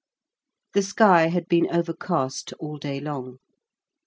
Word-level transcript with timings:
The 0.73 0.81
sky 0.81 1.27
had 1.27 1.47
been 1.47 1.69
overcast 1.71 2.53
all 2.53 2.77
day 2.77 2.99
long. 2.99 3.37